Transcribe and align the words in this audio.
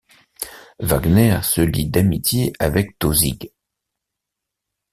Wagner 0.79 1.41
se 1.43 1.61
lie 1.61 1.87
d'amitié 1.87 2.53
avec 2.57 2.97
Tausig. 2.97 3.51